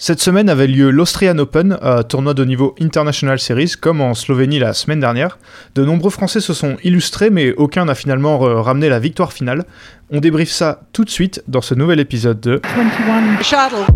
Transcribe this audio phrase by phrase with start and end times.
[0.00, 1.76] Cette semaine avait lieu l'Austrian Open,
[2.08, 5.38] tournoi de niveau International Series, comme en Slovénie la semaine dernière.
[5.74, 9.64] De nombreux Français se sont illustrés, mais aucun n'a finalement ramené la victoire finale.
[10.10, 13.92] On débriefe ça tout de suite dans ce nouvel épisode de 21 Shuttle.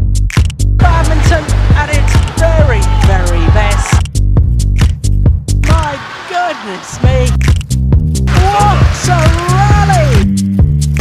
[0.75, 1.45] Badminton
[1.79, 3.95] at its very, very best.
[5.69, 5.95] My
[6.29, 7.30] goodness me.
[8.43, 9.21] What a
[9.53, 10.34] rally!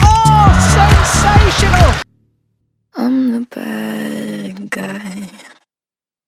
[0.03, 2.10] Oh, sensational!
[3.03, 5.27] I'm the bad guy.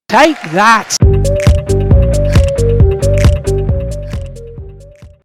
[0.07, 0.97] Take that!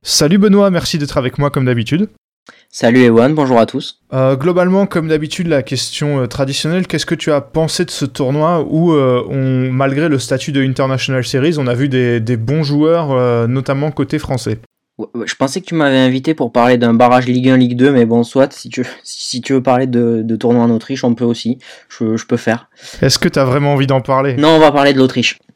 [0.03, 2.11] Salut Benoît, merci d'être avec moi comme d'habitude.
[2.69, 4.03] Salut Ewan, bonjour à tous.
[4.13, 8.05] Euh, globalement, comme d'habitude, la question euh, traditionnelle, qu'est-ce que tu as pensé de ce
[8.05, 12.63] tournoi où, euh, on, malgré le statut de International Series, on a vu des, bons
[12.63, 14.59] joueurs, notamment côté français?
[14.99, 18.05] Je pensais que tu m'avais invité pour parler d'un barrage Ligue 1, Ligue 2, mais
[18.05, 21.25] bon, soit, si tu, si tu veux parler de, de tournoi en Autriche, on peut
[21.25, 22.69] aussi, je, je peux faire.
[23.01, 24.35] Est-ce que tu as vraiment envie d'en parler?
[24.37, 25.39] Non, on va parler de l'Autriche.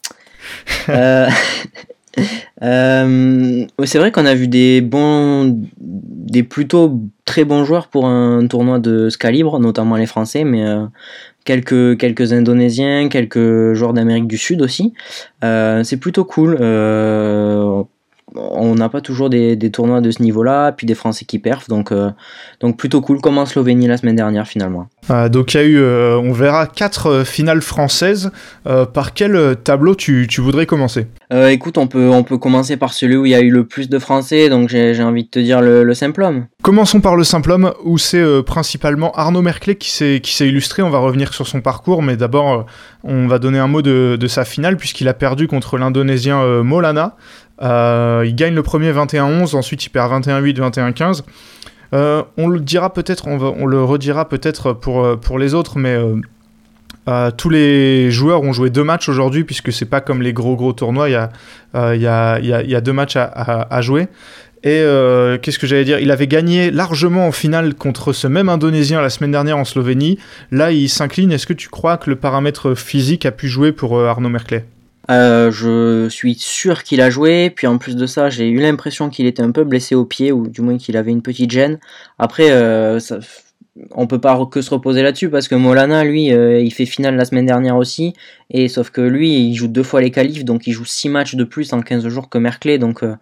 [2.62, 8.46] Euh, c'est vrai qu'on a vu des bons, des plutôt très bons joueurs pour un
[8.46, 10.84] tournoi de ce calibre, notamment les Français, mais euh,
[11.44, 14.94] quelques, quelques Indonésiens, quelques joueurs d'Amérique du Sud aussi.
[15.42, 16.56] Euh, c'est plutôt cool
[18.34, 21.92] on n'a pas toujours des, tournois de ce niveau-là, puis des Français qui perfent, donc,
[21.92, 22.10] euh,
[22.60, 24.88] donc plutôt cool, comme en Slovénie la semaine dernière finalement?
[25.08, 28.30] Ah, donc il y a eu, euh, on verra, quatre euh, finales françaises.
[28.94, 31.06] par quel tableau tu, voudrais commencer?
[31.48, 33.88] Écoute, on peut, on peut commencer par celui où il y a eu le plus
[33.88, 36.46] de Français, donc j'ai envie de te dire le, simple homme.
[36.62, 40.82] Commençons par le simple homme, où c'est principalement Arnaud Merclé qui s'est illustré.
[40.82, 42.66] On va revenir sur son parcours, mais d'abord,
[43.04, 47.16] on va donner un mot de, de sa finale, puisqu'il a perdu contre l'Indonésien Molana.
[47.62, 51.22] Euh, il gagne le premier 21-11, ensuite il perd 21-8, 21-15.
[51.94, 55.98] Euh, on le dira peut-être, on, le redira peut-être pour, euh, pour les autres, mais
[57.36, 60.72] tous les joueurs ont joué deux matchs aujourd'hui, puisque c'est pas comme les gros gros
[60.72, 61.30] tournois, il y a,
[61.94, 64.08] y, a, y a, deux matchs à, jouer.
[64.64, 64.84] Et
[65.42, 65.98] qu'est-ce que j'allais dire?
[65.98, 70.18] Il avait gagné largement en finale contre ce même Indonésien la semaine dernière en Slovénie.
[70.52, 71.32] Là, il s'incline.
[71.32, 74.64] Est-ce que tu crois que le paramètre physique a pu jouer pour Arnaud Merclay
[75.10, 79.10] euh, je suis sûr qu'il a joué, puis en plus de ça, j'ai eu l'impression
[79.10, 81.78] qu'il était un peu blessé au pied, ou du moins qu'il avait une petite gêne.
[82.18, 83.18] Après, euh, ça,
[83.92, 87.16] on peut pas que se reposer là-dessus, parce que Molana, lui, euh, il fait finale
[87.16, 88.14] la semaine dernière aussi,
[88.50, 91.34] et sauf que lui, il joue deux fois les qualifs, donc il joue six matchs
[91.34, 93.16] de plus en 15 jours que Merclay, donc euh,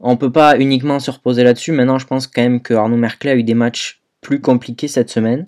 [0.00, 1.72] on peut pas uniquement se reposer là-dessus.
[1.72, 5.10] Maintenant, je pense quand même que Arnaud Merclay a eu des matchs plus compliqués cette
[5.10, 5.44] semaine.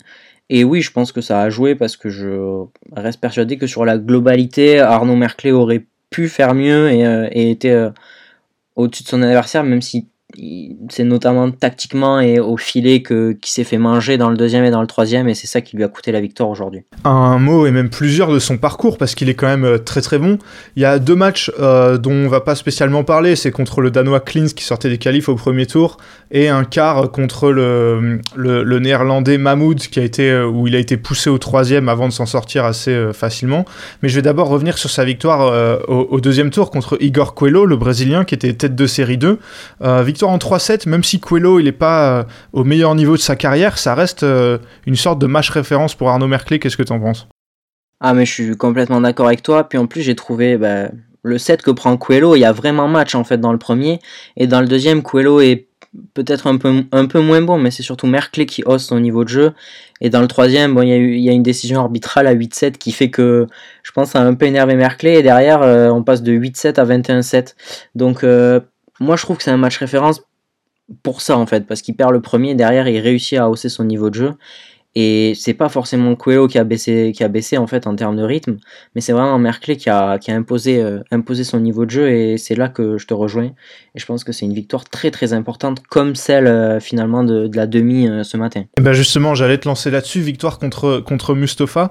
[0.55, 2.65] Et oui, je pense que ça a joué parce que je
[2.95, 7.71] reste persuadé que sur la globalité, Arnaud Merclé aurait pu faire mieux et, euh, était
[7.71, 7.89] euh,
[8.75, 10.09] au-dessus de son adversaire, même si
[10.89, 14.71] c'est notamment tactiquement et au filet que qui s'est fait manger dans le deuxième et
[14.71, 16.81] dans le troisième et c'est ça qui lui a coûté la victoire aujourd'hui.
[17.03, 20.01] Un mot et même plusieurs de son parcours parce qu'il est quand même euh, très
[20.01, 20.39] très bon.
[20.75, 23.91] Il y a deux matchs euh, dont on va pas spécialement parler, c'est contre le
[23.91, 25.97] danois Klins qui sortait des qualifs au premier tour
[26.31, 30.79] et un quart contre le, le, néerlandais Mahmoud qui a été euh, où il a
[30.79, 33.65] été poussé au troisième avant de s'en sortir assez facilement.
[34.01, 37.65] Mais je vais d'abord revenir sur sa victoire au, au, deuxième tour contre Igor Coelho,
[37.65, 39.37] le brésilien qui était tête de série 2.
[40.03, 42.23] victoire en 3-7, même si Coelho il n'est pas euh,
[42.53, 46.09] au meilleur niveau de sa carrière, ça reste euh, une sorte de match référence pour
[46.09, 46.59] Arnaud Merclé.
[46.59, 47.27] Qu'est-ce que tu en penses?
[47.99, 49.67] Ah, mais je suis complètement d'accord avec toi.
[49.67, 50.89] Puis en plus, j'ai trouvé bah,
[51.23, 53.99] le set que prend Coelho, il y a vraiment match en fait dans le premier.
[54.35, 55.67] Et dans le deuxième, Coelho est
[56.13, 59.23] peut-être un peu, un peu moins bon, mais c'est surtout Merclé qui hausse son niveau
[59.23, 59.53] de jeu.
[60.01, 63.09] Et dans le troisième, bon, il y, a une décision arbitrale à 8-7 qui fait
[63.09, 63.47] que
[63.83, 65.13] je pense ça a un peu énervé Merclé.
[65.13, 67.55] Et derrière, euh, on passe de 8-7 à 21-7.
[67.95, 68.23] Donc,
[69.03, 70.23] moi, je trouve que c'est un match référence
[71.03, 73.83] pour ça, en fait, parce qu'il perd le premier, derrière, il réussit à hausser son
[73.83, 74.33] niveau de jeu.
[74.95, 78.15] Et c'est pas forcément Coelho qui a baissé, qui a baissé en fait en termes
[78.15, 78.57] de rythme,
[78.93, 82.09] mais c'est vraiment Merclé qui a, qui a imposé, euh, imposé son niveau de jeu
[82.11, 83.51] et c'est là que je te rejoins.
[83.95, 87.47] Et je pense que c'est une victoire très très importante, comme celle euh, finalement de,
[87.47, 88.65] de, la demi euh, ce matin.
[88.77, 90.21] Et ben justement, j'allais te lancer là-dessus.
[90.21, 91.89] Victoire contre, contre Mustafa,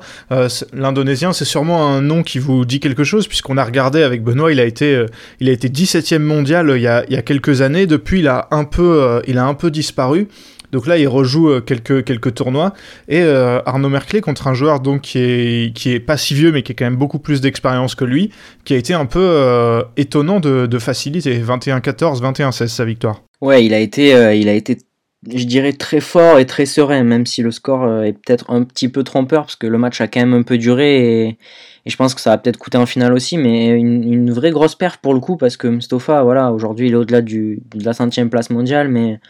[0.72, 4.52] l'Indonésien, c'est sûrement un nom qui vous dit quelque chose puisqu'on a regardé avec Benoît,
[4.52, 5.06] il a été,
[5.40, 7.87] il a été 17e mondial il y, a, il y a quelques années.
[7.87, 10.28] Depuis, il a un peu, il a un peu disparu.
[10.72, 12.72] Donc là, il rejoue euh, quelques, quelques tournois.
[13.06, 16.50] Et euh, Arnaud Merclé contre un joueur donc qui est, qui est pas si vieux,
[16.50, 18.30] mais qui a quand même beaucoup plus d'expérience que lui,
[18.64, 21.38] qui a été un peu euh, étonnant de, de facilité.
[21.38, 23.22] 21-14, 21-16 sa victoire.
[23.42, 24.78] Ouais, il a été, il a été
[25.30, 28.88] je dirais très fort et très serein, même si le score est peut-être un petit
[28.88, 31.38] peu trompeur, parce que le match a quand même un peu duré, et,
[31.86, 34.98] je pense que ça va peut-être coûter en finale aussi, mais une, vraie grosse perf
[34.98, 38.50] pour le coup, parce que Mustafa, voilà, aujourd'hui il est au-delà de la centième place
[38.50, 39.20] mondiale, mais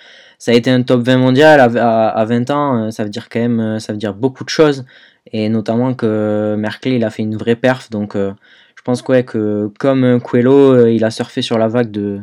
[0.43, 3.39] ça a été un top 20 mondial à, 20 ans, euh, ça veut dire quand
[3.39, 4.85] même, euh, ça veut dire beaucoup de choses.
[5.33, 10.21] et notamment que Merkel il a fait une vraie perf, donc je pense que comme
[10.21, 12.23] Coelho, il a surfé sur la vague de,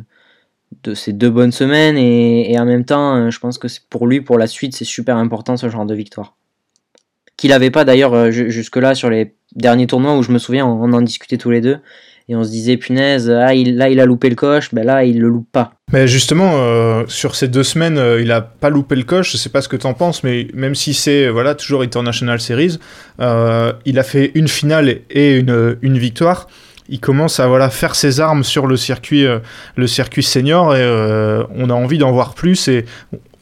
[0.82, 4.36] de ces deux bonnes semaines et, en même temps, je pense que pour lui, pour
[4.36, 6.36] la suite, c'est super important ce genre de victoire.
[7.38, 11.00] Qu'il n'avait pas d'ailleurs jusque-là sur les derniers tournois où je me souviens, on en
[11.00, 11.78] discutait tous les deux
[12.28, 15.04] et on se disait punaise, ah, il, là il a loupé le coche, ben là
[15.04, 15.72] il le loupe pas.
[15.92, 19.32] Mais justement, euh, sur ces deux semaines, euh, il a pas loupé le coche.
[19.32, 22.40] Je sais pas ce que tu en penses, mais même si c'est voilà toujours International
[22.40, 22.78] Series,
[23.20, 26.46] euh, il a fait une finale et une, une victoire.
[26.88, 29.24] Il commence à voilà faire ses armes sur le circuit,
[29.76, 30.84] le circuit senior et
[31.54, 32.84] on a envie d'en voir plus et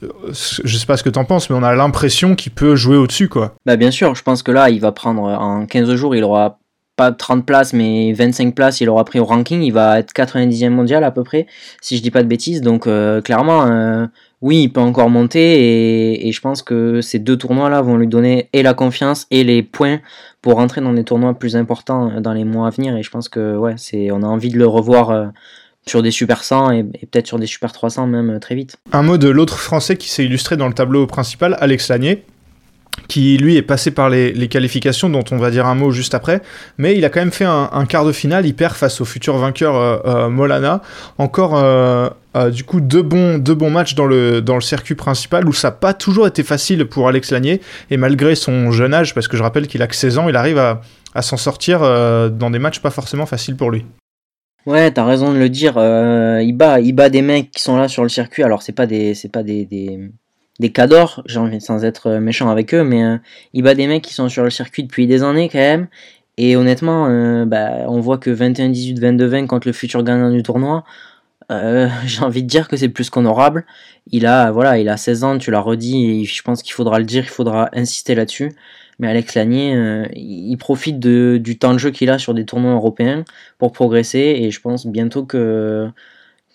[0.03, 2.97] je sais pas ce que tu en penses, mais on a l'impression qu'il peut jouer
[2.97, 3.55] au-dessus, quoi.
[3.67, 6.59] Bah bien sûr, je pense que là, il va prendre en 15 jours, il aura
[6.99, 9.63] pas 30 places, mais 25 places, il aura pris au ranking.
[9.63, 11.47] Il va être 90e mondial à peu près,
[11.81, 12.61] si je dis pas de bêtises.
[12.61, 14.07] Donc euh, clairement, euh,
[14.43, 16.27] oui, il peut encore monter.
[16.27, 19.63] Et, je pense que ces deux tournois-là vont lui donner et la confiance et les
[19.63, 20.01] points
[20.43, 22.97] pour rentrer dans des tournois plus importants euh, dans les mois à venir.
[22.97, 25.33] Et je pense que ouais, c'est, on a envie de le revoir.
[25.87, 28.77] sur des super 100 et, peut-être sur des super 300 même très vite.
[28.93, 32.25] Un mot de l'autre français qui s'est illustré dans le tableau principal, Alex Lanier,
[33.07, 36.43] qui lui est passé par les, qualifications, dont on va dire un mot juste après,
[36.79, 39.37] mais il a quand même fait un, quart de finale, il perd face au futur
[39.37, 40.83] vainqueur euh, euh, Molana.
[41.19, 42.09] Encore euh,
[42.51, 46.43] du coup deux bons, matchs dans le, circuit principal où ça n'a pas toujours été
[46.43, 47.61] facile pour Alex Lanier,
[47.91, 50.37] et malgré son jeune âge, parce que je rappelle qu'il a que 16 ans, il
[50.37, 50.81] arrive à,
[51.23, 53.85] s'en sortir dans des matchs pas forcément faciles pour lui.
[54.67, 55.75] Ouais, t'as raison de le dire.
[55.77, 58.43] il bat, il bat des mecs qui sont là sur le circuit.
[58.43, 59.67] Alors c'est pas des, c'est pas des
[60.71, 61.23] cadors,
[61.61, 63.17] sans être méchant avec eux, mais euh,
[63.53, 65.89] il bat des mecs qui sont sur le circuit depuis des années quand même.
[66.37, 70.85] Et honnêtement, euh, bah, on voit que 21-18, 22-20 contre le futur gagnant du tournoi,
[71.51, 73.65] euh, j'ai envie de dire que c'est plus qu'honorable.
[74.11, 76.99] Il a, voilà, il a 16 ans, tu l'as redit, et je pense qu'il faudra
[76.99, 78.53] le dire, il faudra insister là-dessus.
[79.01, 83.25] Mais Alex Lanier, il profite du temps de jeu qu'il a sur des tournois européens
[83.59, 85.89] pour progresser, et je pense bientôt que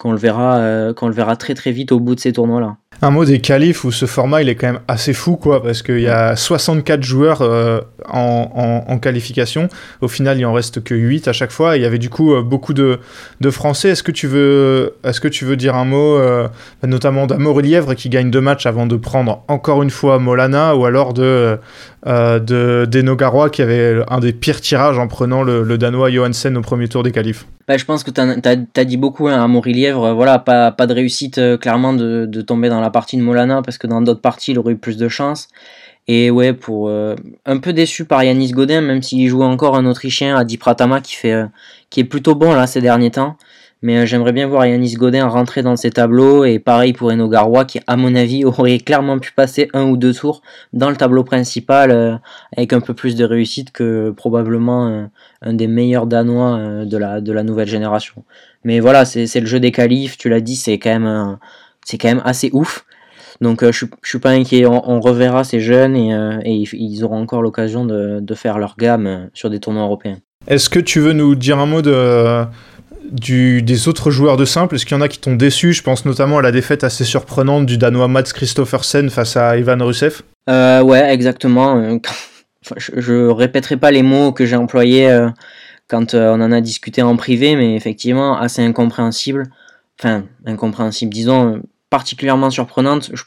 [0.04, 2.76] qu'on le verra, qu'on le verra très très vite au bout de ces tournois-là.
[3.02, 5.82] Un mot des qualifs où ce format il est quand même assez fou quoi parce
[5.82, 9.68] qu'il y a 64 joueurs euh, en, qualification.
[10.00, 11.76] Au final il en reste que 8 à chaque fois.
[11.76, 13.00] il y avait du coup euh, beaucoup de,
[13.50, 13.90] Français.
[13.90, 16.48] Est-ce que tu veux est-ce que tu veux dire un mot euh,
[16.88, 20.86] notamment d'Amaury Lièvre qui gagne deux matchs avant de prendre encore une fois Molana ou
[20.86, 21.58] alors de
[22.06, 26.88] de d'Enogarois qui avait un des pires tirages en prenant le, danois Johansen au premier
[26.88, 27.46] tour des qualifs?
[27.68, 31.40] Bah, je pense que tu as, dit beaucoup hein, à Lièvre, voilà, pas, de réussite
[31.60, 34.74] clairement de, tomber dans la partie de Molana parce que dans d'autres parties il aurait
[34.74, 35.48] eu plus de chance.
[36.08, 37.16] Et ouais, pour euh,
[37.46, 41.16] un peu déçu par Yanis Godin, même s'il joue encore un Autrichien, Adi Pratama, qui
[41.16, 41.46] fait euh,
[41.90, 43.38] qui est plutôt bon là ces derniers temps.
[43.84, 47.30] Mais euh, j'aimerais bien voir Yanis Godin rentrer dans ces tableaux et pareil pour Eno
[47.30, 50.42] Garoua qui à mon avis aurait clairement pu passer un ou deux tours
[50.74, 52.20] dans le tableau principal
[52.58, 55.10] avec un peu plus de réussite que probablement
[55.42, 58.24] un des meilleurs danois de la de la nouvelle génération.
[58.64, 61.38] Mais voilà, c'est le jeu des qualifs, tu l'as dit, c'est quand même
[62.00, 62.86] quand même assez ouf.
[63.42, 67.22] Donc euh, je, je suis pas inquiet, on, reverra ces jeunes et, euh, ils, auront
[67.22, 70.20] encore l'occasion de, faire leur gamme euh, sur des tournois européens.
[70.48, 72.46] Est-ce que tu veux nous dire un mot de,
[73.14, 75.72] du, des autres joueurs de simple Est-ce qu'il y en a qui t'ont déçu?
[75.72, 79.78] Je pense notamment à la défaite assez surprenante du Danois Mats Christoffersen face à Ivan
[79.80, 80.22] Rusev.
[80.48, 82.00] ouais, exactement.
[82.78, 85.10] je, je répéterai pas les mots que j'ai employés
[85.88, 89.46] quand on en a discuté en privé, mais effectivement assez incompréhensible.
[90.00, 91.62] Enfin, incompréhensible, disons,
[91.94, 93.12] particulièrement surprenante.
[93.14, 93.22] Je,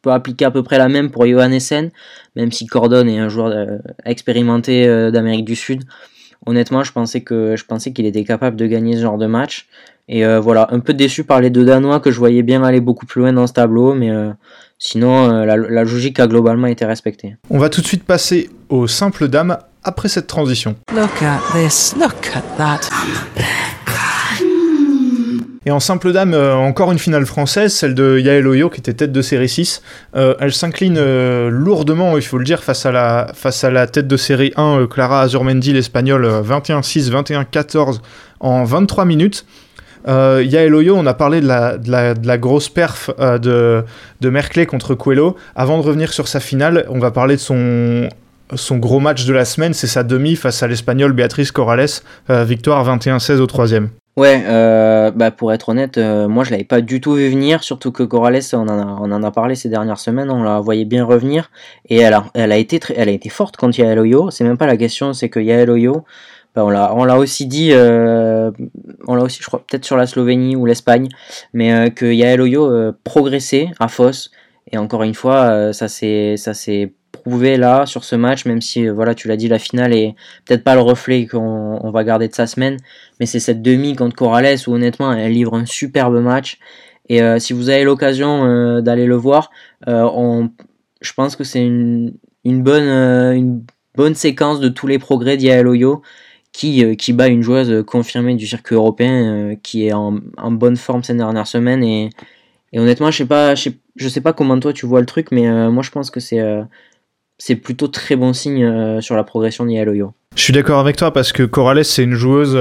[0.00, 1.90] peux appliquer à peu près la même pour Johan Essen,
[2.36, 5.82] même si Cordon est un joueur euh, expérimenté euh, d'Amérique du Sud.
[6.46, 9.66] Honnêtement, je pensais que je pensais qu'il était capable de gagner ce genre de match.
[10.08, 12.80] Et euh, voilà, un peu déçu par les deux Danois que je voyais bien aller
[12.80, 14.10] beaucoup plus loin dans ce tableau, mais
[14.78, 17.36] sinon la, la, logique a globalement été respectée.
[17.48, 20.76] On va tout de suite passer aux simples dames après cette transition.
[20.94, 22.90] Look at this, look at that.
[25.66, 28.92] Et en simple dame, euh, encore une finale française, celle de Yael Oyo, qui était
[28.92, 29.80] tête de série 6.
[30.14, 33.86] Euh, elle s'incline euh, lourdement, il faut le dire, face à la, face à la
[33.86, 38.00] tête de série 1, Clara Azurmendi, l'espagnole, 21-6, 21-14
[38.40, 39.46] en 23 minutes.
[40.06, 43.82] Yael Oyo, on a parlé de la, de la, de la grosse perf de,
[44.20, 45.34] de Merkley contre Coelho.
[45.56, 48.10] Avant de revenir sur sa finale, on va parler de son,
[48.54, 51.88] son gros match de la semaine, c'est sa demi face à l'espagnole Béatrice Corrales,
[52.28, 53.88] victoire 21-16 au troisième.
[54.16, 57.64] Ouais, euh, bah pour être honnête, euh, moi je l'avais pas du tout vu venir,
[57.64, 60.60] surtout que Corrales, on en a, on en a parlé ces dernières semaines, on la
[60.60, 61.50] voyait bien revenir,
[61.88, 64.30] et elle a, elle a été très, elle a été forte contre Yael Oyo.
[64.30, 66.04] C'est même pas la question, c'est que Yael Oyo,
[66.54, 68.52] bah on l'a, on l'a aussi dit, euh,
[69.08, 71.08] on l'a aussi, je crois, peut-être sur la Slovénie ou l'Espagne,
[71.52, 74.30] mais euh, que Yael Oyo progressait à Foss,
[74.70, 76.92] et encore une fois, ça s'est, ça s'est
[77.26, 80.14] là sur ce match, même si voilà, tu l'as dit, la finale est
[80.44, 82.76] peut-être pas le reflet qu'on va garder de sa semaine,
[83.20, 86.58] mais c'est cette demi contre Corrales où honnêtement elle livre un superbe match.
[87.08, 89.50] Et si vous avez l'occasion d'aller le voir,
[89.86, 90.50] on,
[91.00, 92.12] je pense que c'est une,
[92.44, 92.88] bonne,
[93.36, 93.62] une
[93.94, 95.66] bonne séquence de tous les progrès d'Yael
[96.52, 100.12] qui, qui bat une joueuse confirmée du circuit européen qui est en,
[100.50, 102.10] bonne forme ces dernières semaines et,
[102.74, 105.70] honnêtement, je sais pas, je sais, pas comment toi tu vois le truc, mais euh,
[105.70, 106.62] moi je pense que c'est euh,
[107.38, 110.14] c'est plutôt très bon signe euh, sur la progression d'Ialoyo.
[110.36, 112.58] Je suis d'accord avec toi parce que Corrales c'est une joueuse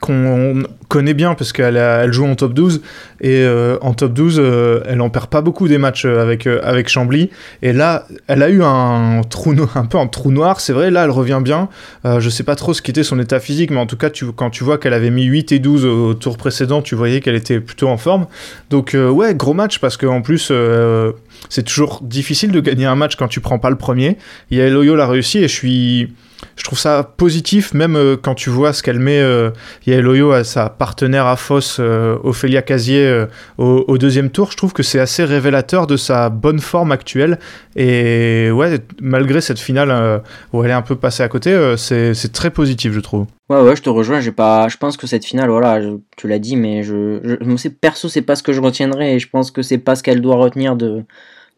[0.00, 2.82] qu'on connaît bien parce qu'elle elle joue en top 12
[3.20, 6.46] et euh, en top 12 euh, elle en perd pas beaucoup des matchs euh, avec,
[6.46, 7.30] avec Chambly.
[7.62, 11.04] Et là elle a eu un, trou un peu un trou noir c'est vrai là
[11.04, 11.68] elle revient bien.
[12.04, 14.64] Je sais pas trop ce qu'était son état physique mais en tout cas quand tu
[14.64, 17.88] vois qu'elle avait mis 8 et 12 au, tour précédent tu voyais qu'elle était plutôt
[17.88, 18.26] en forme.
[18.70, 20.52] Donc ouais gros match parce qu'en plus
[21.48, 24.16] c'est toujours difficile de gagner un match quand tu prends pas le premier.
[24.50, 26.12] Yael Oyo l'a réussi et je suis
[26.56, 29.50] je trouve ça positif, même euh, quand tu vois ce qu'elle met, euh,
[29.86, 33.26] Yael Oyo à sa partenaire à Foss, euh, Ophélia Casier, euh,
[33.58, 34.50] au, deuxième tour.
[34.50, 37.38] Je trouve que c'est assez révélateur de sa bonne forme actuelle.
[37.76, 42.50] Et ouais, malgré cette finale où elle est un peu passée à côté, c'est très
[42.50, 43.26] positif, je trouve.
[43.48, 44.20] Ouais, ouais, je te rejoins.
[44.36, 45.80] Pas, je pense que cette finale, voilà,
[46.16, 49.14] tu l'as dit, mais je, je, sais, perso, c'est pas ce que je retiendrai.
[49.14, 51.04] Et je pense que c'est pas ce qu'elle doit retenir de,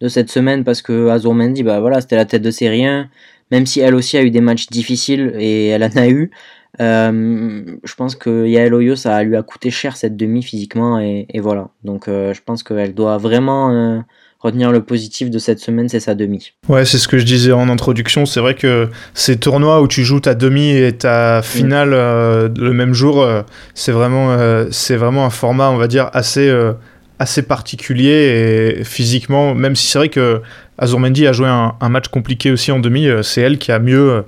[0.01, 3.09] de cette semaine parce que Azur Mendy, bah voilà, c'était la tête de série 1
[3.51, 6.31] même si elle aussi a eu des matchs difficiles et elle en a eu.
[6.81, 11.27] Euh, je pense que Yael Oyo, ça lui a coûté cher cette demi physiquement et,
[11.41, 11.69] voilà.
[11.85, 13.99] Donc euh, je pense qu'elle doit vraiment euh,
[14.39, 16.53] retenir le positif de cette semaine, c'est sa demi.
[16.69, 18.25] Ouais, c'est ce que je disais en introduction.
[18.25, 22.95] C'est vrai que ces tournois où tu joues ta demi et ta finale le même
[22.95, 23.27] jour,
[23.75, 24.37] c'est vraiment,
[24.71, 26.51] c'est vraiment un format, on va dire, assez
[27.21, 30.41] assez particulier et physiquement, même si c'est vrai que
[30.79, 34.11] Azurmendi a joué un, match compliqué aussi en demi, euh, c'est elle qui a mieux,
[34.11, 34.23] euh,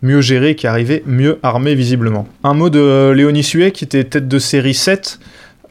[0.00, 2.28] mieux géré, qui est arrivée mieux armée visiblement.
[2.44, 5.18] Un mot de Léonie Suet qui était tête de série 7.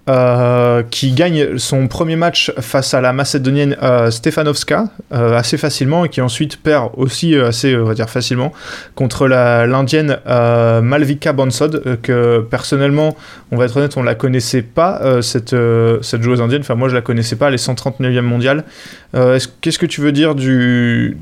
[0.08, 6.06] Euh, qui gagne son premier match face à la Macédonienne euh, Stefanovska euh, assez facilement
[6.06, 8.54] et qui ensuite perd aussi assez on va dire facilement
[8.94, 13.16] contre l'Indienne Malvika Bansod que personnellement
[13.52, 15.56] on va être honnête on la connaissait pas cette,
[16.02, 16.62] cette joueuse indienne.
[16.62, 18.64] Enfin moi je la connaissais pas elle est 139e mondiale.
[19.12, 21.18] Qu'est-ce que tu veux dire du,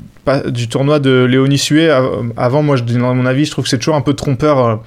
[0.46, 1.90] du tournoi de Léonie Sué
[2.36, 4.80] avant moi je dans mon avis je trouve que c'est toujours un peu trompeur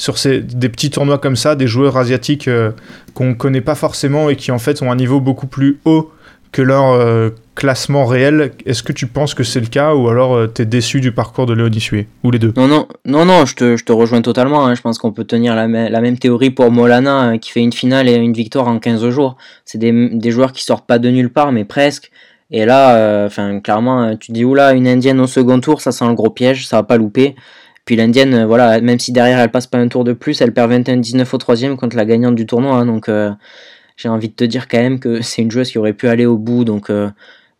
[0.00, 2.70] sur ces, des petits tournois comme ça, des joueurs asiatiques euh,
[3.12, 6.10] qu'on connaît pas forcément et qui en fait ont un niveau beaucoup plus haut
[6.52, 8.52] que leur euh, classement réel.
[8.64, 11.12] Est-ce que tu penses que c'est le cas ou alors euh, tu es déçu du
[11.12, 12.54] parcours de Léonie Sué Ou les deux?
[12.56, 14.66] Non, non, non, non je, te, rejoins totalement.
[14.66, 14.74] Hein.
[14.74, 18.08] Je pense qu'on peut tenir la, la, même théorie pour Molana qui fait une finale
[18.08, 19.36] et une victoire en 15 jours.
[19.66, 22.10] C'est des, des, joueurs qui sortent pas de nulle part, mais presque.
[22.50, 26.14] Et là, enfin clairement, tu dis oula, une indienne au second tour, ça sent le
[26.14, 27.36] gros piège, ça va pas louper.
[27.90, 30.52] Puis l'indienne, euh, voilà, même si derrière elle passe pas un tour de plus, elle
[30.52, 32.76] perd 21-19 au troisième contre la gagnante du tournoi.
[32.76, 32.86] Hein.
[32.86, 33.32] donc euh,
[33.96, 36.26] j'ai envie de te dire quand même que c'est une joueuse qui aurait pu aller
[36.26, 36.64] au bout.
[36.64, 37.08] Donc, euh,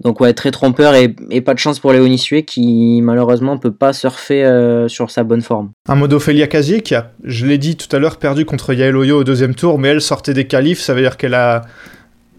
[0.03, 1.09] donc ouais, très trompeur et,
[1.41, 5.73] pas de chance pour Léonie qui malheureusement peut pas surfer sur sa bonne forme.
[5.89, 8.97] Un mode Ophélia Casier qui a, je l'ai dit tout à l'heure, perdu contre Yael
[8.97, 11.63] Oyo au deuxième tour, mais elle sortait des qualifs, ça veut dire qu'elle a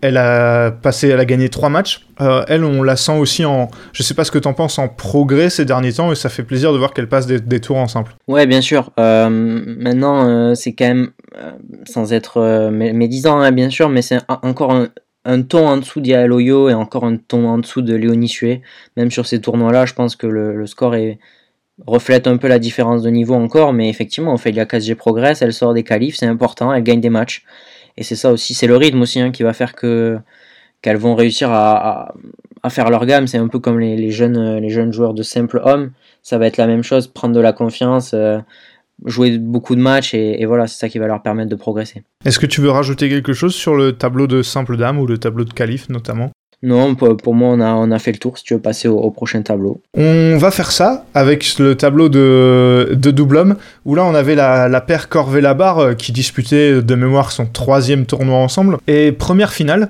[0.01, 2.05] elle a passé, elle a gagné trois matchs.
[2.19, 4.87] Euh, elle, on la sent aussi en, je sais pas ce que t'en penses, en
[4.87, 7.87] progrès ces derniers temps, et ça fait plaisir de voir qu'elle passe des, tours en
[7.87, 8.13] simple.
[8.27, 8.91] Ouais, bien sûr.
[8.99, 11.11] Euh, maintenant, euh, c'est quand même,
[11.85, 14.73] sans être médisant, hein, bien sûr, mais c'est encore
[15.25, 18.61] un, ton en dessous d'Ialoyo et encore un ton en dessous de Léonie.
[18.97, 20.95] Même sur ces tournois-là, je pense que le, score
[21.85, 25.73] reflète un peu la différence de niveau encore, mais effectivement, case G progresse, elle sort
[25.73, 27.43] des qualifs, c'est important, elle gagne des matchs.
[27.97, 30.17] Et c'est ça aussi, c'est le rythme aussi hein, qui va faire que
[30.81, 32.13] qu'elles vont réussir à,
[32.69, 33.27] faire leur gamme.
[33.27, 35.91] C'est un peu comme les, jeunes, les jeunes joueurs de simple homme.
[36.23, 38.39] Ça va être la même chose, prendre de la confiance, euh,
[39.05, 42.03] jouer beaucoup de matchs et, voilà, c'est ça qui va leur permettre de progresser.
[42.25, 45.17] Est-ce que tu veux rajouter quelque chose sur le tableau de simple dame ou le
[45.17, 46.31] tableau de qualif notamment?
[46.63, 48.37] Non, pour moi, on a, fait le tour.
[48.37, 49.81] Si tu veux passer au, prochain tableau.
[49.97, 54.35] On va faire ça avec le tableau de, de double homme, où là, on avait
[54.35, 58.77] la, paire Corvée-Labarre euh, qui disputait de mémoire son troisième tournoi ensemble.
[58.87, 59.89] Et première finale,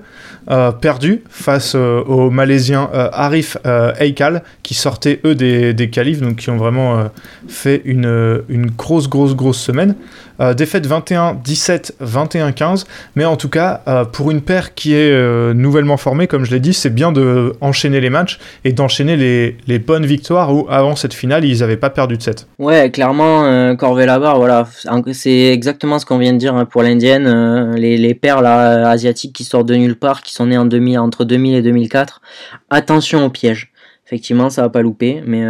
[0.50, 3.58] euh, perdue face euh, aux Malaisiens Arif
[4.00, 7.10] Eikal, qui sortaient eux des, des qualifs, donc qui ont vraiment
[7.50, 9.96] fait une, une grosse, grosse, grosse semaine.
[10.41, 12.86] Euh, défaite 21-17, 21-15.
[13.15, 16.51] Mais en tout cas, euh, pour une paire qui est euh, nouvellement formée, comme je
[16.51, 20.95] l'ai dit, c'est bien de enchaîner les matchs et d'enchaîner les, bonnes victoires où avant
[20.95, 22.48] cette finale, ils n'avaient pas perdu de 7.
[22.60, 24.67] Ouais, clairement, Corvée Labar, voilà,
[25.12, 27.74] c'est exactement ce qu'on vient de dire hein, pour l'indienne.
[27.75, 31.00] les, les paires là, asiatiques qui sortent de nulle part, qui sont nées en 2000,
[31.00, 32.21] entre 2000 et 2004.
[32.69, 33.71] Attention au piège
[34.05, 35.24] Effectivement, ça va pas louper.
[35.25, 35.43] Mais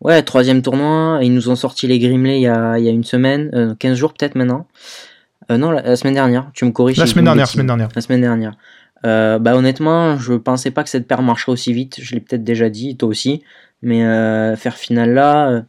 [0.00, 1.20] ouais, troisième tournoi.
[1.22, 3.96] Ils nous ont sorti les Grimley il y a, il y a une semaine, 15
[3.96, 4.66] jours peut-être maintenant.
[5.50, 6.50] non, la, semaine dernière.
[6.54, 6.98] Tu me corriges.
[6.98, 7.88] La semaine dernière, semaine dernière.
[7.94, 8.56] La semaine dernière.
[9.02, 11.98] bah honnêtement, je pensais pas que cette paire marcherait aussi vite.
[12.00, 13.42] Je l'ai peut-être déjà dit, toi aussi.
[13.82, 14.00] Mais
[14.56, 15.62] faire finale là,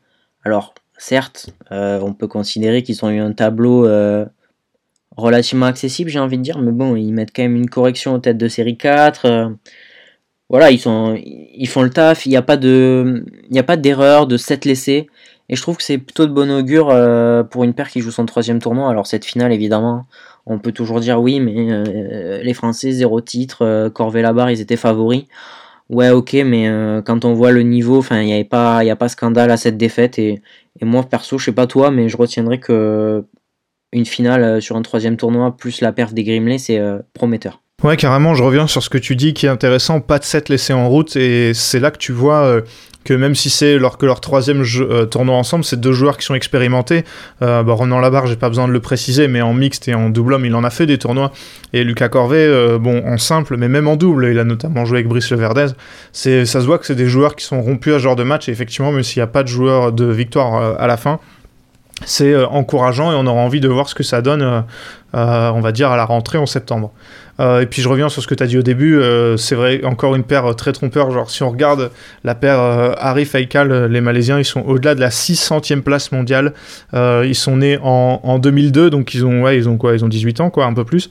[0.44, 3.88] alors certes, on peut considérer qu'ils ont eu un tableau
[5.18, 8.20] relativement accessible, j'ai envie de dire, mais bon, ils mettent quand même une correction aux
[8.20, 9.56] têtes de série 4.
[10.46, 13.26] Euh, voilà, ils, sont, ils font le taf, il n'y a pas de,
[13.56, 15.08] a pas d'erreur, de 7 laissés.
[15.50, 18.12] Et je trouve que c'est plutôt de bon augure euh, pour une paire qui joue
[18.12, 18.90] son troisième tournoi.
[18.90, 20.06] Alors cette finale, évidemment,
[20.46, 24.78] on peut toujours dire oui, mais euh, les Français, zéro titre, Corvée barre ils étaient
[24.78, 25.26] favoris.
[25.90, 26.68] Ouais, ok, mais
[27.06, 29.58] quand on voit le niveau, enfin, il n'y avait pas, il a pas scandale à
[29.58, 30.18] cette défaite.
[30.18, 30.42] Et,
[30.82, 33.24] moi, perso, je sais pas toi, mais je retiendrai que
[33.96, 37.62] une finale euh, sur un troisième tournoi plus la perf des Grimley, c'est euh, prometteur.
[37.86, 40.50] Ouais, carrément, je reviens sur ce que tu dis qui est intéressant, pas de 7
[40.50, 42.62] laissés en route, et c'est là que tu vois euh,
[43.04, 44.64] que même si c'est leur, leur troisième
[45.12, 47.04] tournoi ensemble, c'est deux joueurs qui sont expérimentés.
[47.44, 50.10] Euh, bah, Ronan Labarre, j'ai pas besoin de le préciser, mais en mixte et en
[50.10, 51.32] double homme, il en a fait des tournois.
[51.74, 55.08] Et Lucas Corvet, bon, en simple, mais même en double, il a notamment joué avec
[55.08, 55.68] Brice Leverdez.
[56.12, 58.50] Ça se voit que c'est des joueurs qui sont rompus à ce genre de match,
[58.50, 61.20] et effectivement, même s'il n'y a pas de joueur de victoire à la fin,
[62.04, 64.62] c'est euh, encourageant et on aura envie de voir ce que ça donne, euh,
[65.16, 66.92] euh, on va dire, à la rentrée en septembre.
[67.40, 69.00] Et puis je reviens sur ce que tu as dit au début,
[69.38, 71.12] c'est vrai, encore une paire très trompeur.
[71.12, 71.92] Genre, si on regarde
[72.24, 76.54] la paire Arif Aikal, les Malaisiens, ils sont au-delà de la 600e place mondiale.
[76.94, 80.40] ils sont nés en, en, 2002, donc ils ont, ils ont quoi Ils ont 18
[80.40, 81.10] ans, quoi, un peu plus.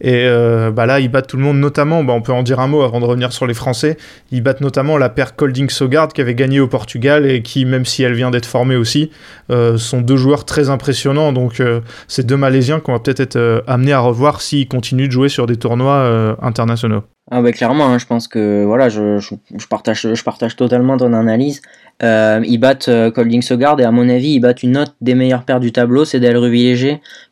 [0.00, 2.60] Et euh, bah là, ils battent tout le monde, notamment, bah on peut en dire
[2.60, 3.96] un mot avant de revenir sur les Français,
[4.30, 8.02] ils battent notamment la paire Colding-Sogard qui avait gagné au Portugal et qui, même si
[8.02, 9.10] elle vient d'être formée aussi,
[9.50, 11.32] euh, sont deux joueurs très impressionnants.
[11.32, 15.12] Donc, euh, ces deux Malaisiens qu'on va peut-être être, amenés à revoir s'ils continuent de
[15.12, 17.02] jouer sur des tournois internationaux.
[17.28, 21.12] Ah bah clairement, hein, je pense que voilà, je, je, partage, je partage totalement ton
[21.12, 21.60] analyse.
[22.04, 25.14] Euh, ils battent euh, Colding Sogard et à mon avis ils battent une autre des
[25.14, 26.36] meilleures paires du tableau, c'est Del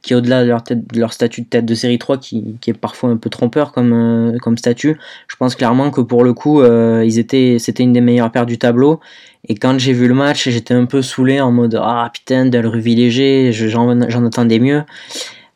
[0.03, 0.65] qui au-delà de leur,
[0.97, 3.93] leur statut de tête de série 3 qui, qui est parfois un peu trompeur comme,
[3.93, 7.93] euh, comme statut, je pense clairement que pour le coup euh, ils étaient c'était une
[7.93, 9.01] des meilleures paires du tableau
[9.47, 12.67] et quand j'ai vu le match j'étais un peu saoulé en mode ah putain Del
[12.67, 14.83] Léger j'en attendais mieux.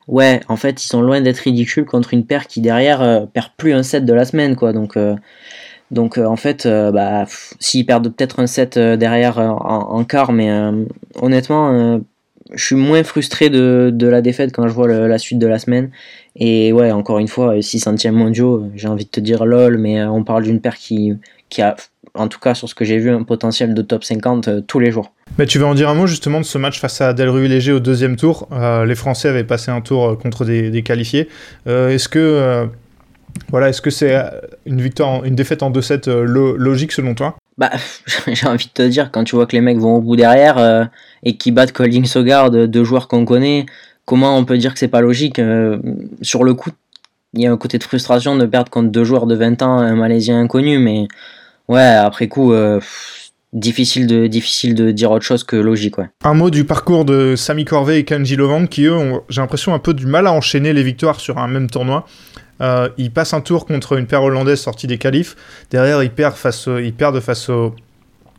[0.09, 3.73] Ouais, en fait, ils sont loin d'être ridicules contre une paire qui derrière perd plus
[3.73, 4.73] un set de la semaine quoi.
[4.73, 4.97] Donc
[5.91, 7.25] donc euh, en fait, euh, bah,
[7.61, 10.51] s'ils perdent peut-être un set euh, derrière en, quart, mais
[11.17, 12.01] honnêtement,
[12.53, 15.91] je suis moins frustré de, la défaite quand je vois la suite de la semaine.
[16.37, 20.25] Et ouais, encore une fois, 600e mondiaux, j'ai envie de te dire lol, mais on
[20.25, 21.19] parle d'une paire qui
[21.59, 21.77] a,
[22.21, 24.91] en tout cas sur ce que j'ai vu, un potentiel de top 50 tous les
[24.91, 25.13] jours.
[25.39, 27.73] Mais tu veux en dire un mot justement de ce match face à Delru Léger
[27.73, 28.49] au deuxième tour?
[28.87, 31.29] Les Français avaient passé un tour contre des, des qualifiés.
[31.67, 32.69] Est-ce que
[33.51, 34.29] voilà, est-ce que c'est euh,
[34.67, 37.37] une victoire, une défaite en 2-7 euh, logique selon toi?
[37.57, 37.71] Bah,
[38.27, 40.59] j'ai envie de te dire, quand tu vois que les mecs vont au bout derrière
[40.59, 40.85] euh,
[41.23, 43.67] et qui battent Colding Sogard, deux joueurs qu'on connaît,
[44.05, 45.41] comment on peut dire que c'est pas logique
[46.23, 46.71] Sur le coup,
[47.35, 49.79] il y a un côté de frustration de perdre contre deux joueurs de 20 ans,
[49.79, 51.09] un Malaisien inconnu, mais
[51.69, 52.53] ouais, après coup,
[53.53, 55.97] difficile de difficile de dire autre chose que logique.
[56.25, 59.75] Un mot du parcours de Sami Corvée et Kanji Lovang qui eux ont j'ai l'impression
[59.75, 62.07] un peu du mal à enchaîner les victoires sur un même tournoi.
[62.61, 65.37] Euh, il passe un tour contre une paire hollandaise sortie des qualifs.
[65.71, 66.03] Derrière,
[66.35, 67.51] face, ils perdent face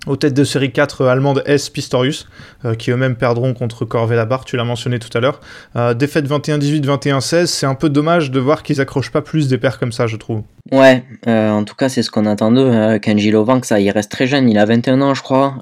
[0.10, 2.28] aux têtes de série 4 allemande S Pistorius,
[2.66, 5.40] euh, qui eux-mêmes perdront contre Corvée Labarre, tu l'as mentionné tout à l'heure.
[5.76, 9.58] Euh, défaite 21-18, 21-16, c'est un peu dommage de voir qu'ils accrochent pas plus des
[9.58, 10.42] paires comme ça, je trouve.
[10.72, 13.00] Ouais, en tout cas, c'est ce qu'on attend d'eux.
[13.00, 15.56] Kenji Lovang, ça, il reste très jeune, il a 21 ans, je crois.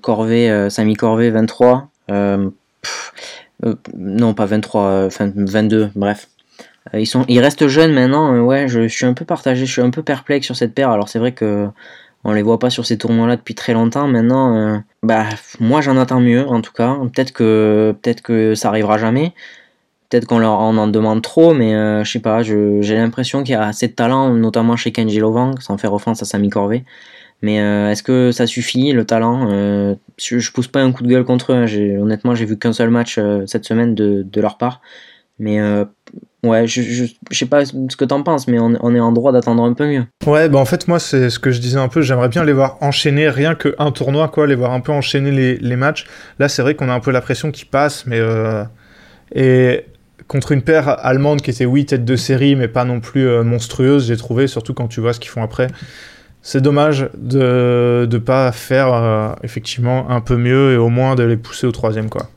[0.00, 1.88] Corvée, Samy Corvée, 23.
[3.96, 6.28] non, pas 23, enfin 22, bref.
[6.92, 9.72] Euh, ils, sont, ils restent jeunes maintenant, euh, ouais, je, suis un peu partagé, je
[9.72, 10.90] suis un peu perplexe sur cette paire.
[10.90, 11.68] Alors c'est vrai que
[12.24, 14.08] on les voit pas sur ces tournois-là depuis très longtemps.
[14.08, 15.26] Maintenant, euh, bah
[15.60, 16.96] moi j'en attends mieux en tout cas.
[17.12, 19.32] Peut-être que peut-être que ça arrivera jamais.
[20.10, 21.72] Peut-être qu'on leur en demande trop, mais
[22.04, 22.42] je sais pas.
[22.42, 26.22] J'ai l'impression qu'il y a assez de talent, notamment chez Kenji Lovang, sans faire offense
[26.22, 26.84] à Sami Corvée.
[27.42, 29.48] Mais est-ce que ça suffit le talent
[30.18, 31.56] je, je, pousse pas un coup de gueule contre eux.
[31.56, 32.00] Hein.
[32.00, 34.82] Honnêtement, j'ai vu qu'un seul match cette semaine de, de leur part.
[35.40, 35.58] Mais
[36.44, 39.62] Ouais, je, je, sais pas ce que t'en penses, mais on, est en droit d'attendre
[39.64, 40.04] un peu mieux.
[40.26, 42.52] Ouais, bah en fait, moi, c'est ce que je disais un peu, j'aimerais bien les
[42.52, 46.04] voir enchaîner rien qu'un tournoi, quoi, les voir un peu enchaîner les, matchs.
[46.38, 48.18] Là, c'est vrai qu'on a un peu la pression qui passe, mais.
[48.20, 48.62] Euh,
[49.34, 49.86] et
[50.28, 53.42] contre une paire allemande qui était, oui, tête de série, mais pas non plus euh,
[53.42, 55.68] monstrueuse, j'ai trouvé, surtout quand tu vois ce qu'ils font après.
[56.42, 61.22] C'est dommage de ne pas faire euh, effectivement un peu mieux et au moins de
[61.22, 62.28] les pousser au troisième, quoi.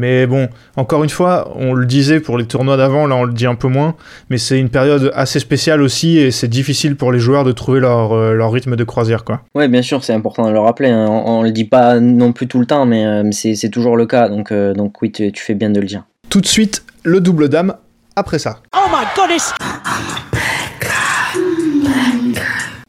[0.00, 3.34] Mais bon, encore une fois, on le disait pour les tournois d'avant, là on le
[3.34, 3.96] dit un peu moins,
[4.30, 7.80] mais c'est une période assez spéciale aussi et c'est difficile pour les joueurs de trouver
[7.80, 9.24] leur, euh, leur rythme de croisière.
[9.24, 9.42] quoi.
[9.54, 10.88] Ouais, bien sûr, c'est important de le rappeler.
[10.88, 11.06] Hein.
[11.06, 14.30] On, le dit pas non plus tout le temps, mais euh, c'est toujours le cas.
[14.30, 16.04] Donc, euh, donc oui, tu, tu fais bien de le dire.
[16.30, 17.74] Tout de suite, le double dame
[18.16, 18.60] après ça.
[18.74, 19.52] Oh my goodness!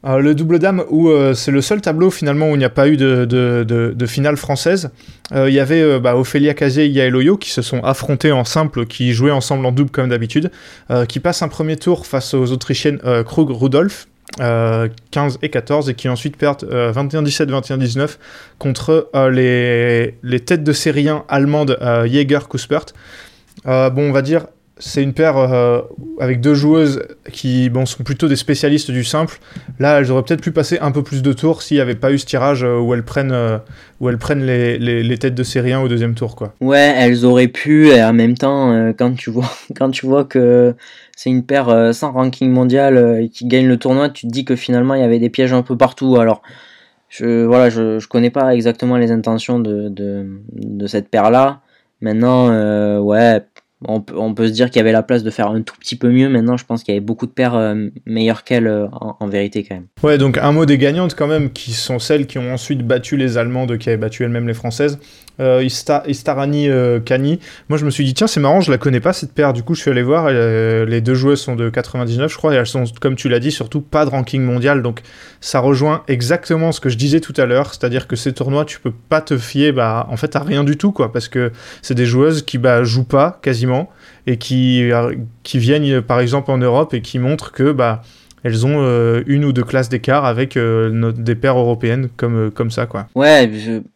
[0.03, 2.69] Euh, le double dame, où euh, c'est le seul tableau finalement où il n'y a
[2.69, 4.89] pas eu de, finale française.
[5.31, 8.43] Euh, il y avait bah, Ophélia Cazé et Yael Oyo qui se sont affrontés en
[8.43, 10.51] simple, qui jouaient ensemble en double comme d'habitude,
[11.07, 14.07] qui passent un premier tour face aux Autrichiennes Krug-Rudolf.
[14.37, 18.17] 15 et 14 et qui ensuite perdent 21-17, 21-19
[18.59, 22.93] contre les, têtes de série 1 allemandes Jäger-Kuspert.
[23.65, 24.45] bon, on va dire
[24.81, 25.81] c'est une paire euh,
[26.19, 29.39] avec deux joueuses qui sont plutôt des spécialistes du simple.
[29.79, 32.11] Là, elles auraient peut-être pu passer un peu plus de tours s'il n'y avait pas
[32.11, 33.59] eu ce tirage euh, où elles prennent, euh,
[33.99, 36.35] où elles prennent les, les, têtes de série 1 au deuxième tour.
[36.35, 36.55] Quoi.
[36.61, 40.73] Ouais, elles auraient pu, et en même temps, quand, tu vois, quand tu vois que
[41.15, 44.95] c'est une paire sans ranking mondial qui gagne le tournoi, tu te dis que finalement
[44.95, 46.17] il y avait des pièges un peu partout.
[46.17, 46.41] Alors,
[47.07, 51.61] je, voilà, je, connais pas exactement les intentions de, de, de cette paire-là.
[52.01, 52.47] Maintenant,
[52.99, 53.41] ouais,
[53.87, 56.09] on peut, se dire qu'il y avait la place de faire un tout petit peu
[56.09, 56.29] mieux.
[56.29, 59.63] Maintenant, je pense qu'il y avait beaucoup de paires euh, meilleures qu'elle euh, en, vérité
[59.63, 59.87] quand même.
[60.03, 63.17] Ouais, donc un mot des gagnantes quand même, qui sont celles qui ont ensuite battu
[63.17, 64.99] les Allemandes, qui avaient battu elles-mêmes les Françaises.
[65.39, 66.69] Euh, Istarani
[67.05, 67.39] Kani.
[67.69, 69.53] Moi, je me suis dit, tiens, c'est marrant, je la connais pas cette paire.
[69.53, 70.29] Du coup, je suis allé voir.
[70.29, 73.51] les deux joueuses sont de 99, je crois, et elles sont, comme tu l'as dit,
[73.51, 74.81] surtout pas de ranking mondial.
[74.81, 75.01] Donc,
[75.39, 78.79] ça rejoint exactement ce que je disais tout à l'heure, c'est-à-dire que ces tournois, tu
[78.79, 81.95] peux pas te fier, bah, en fait, à rien du tout, quoi, parce que c'est
[81.95, 83.89] des joueuses qui bah, jouent pas quasiment
[84.27, 84.89] et qui,
[85.43, 88.03] qui viennent par exemple en Europe et qui montrent que bah,
[88.43, 92.49] elles ont euh, une ou deux classes d'écart avec euh, des paires européennes comme, euh,
[92.49, 92.85] comme ça.
[92.85, 93.07] quoi.
[93.15, 93.49] Ouais,